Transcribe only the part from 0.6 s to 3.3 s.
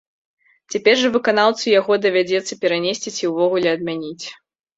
Цяпер жа выканаўцу яго давядзецца перанесці ці